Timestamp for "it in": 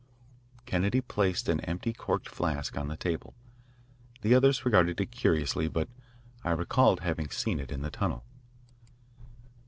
7.59-7.83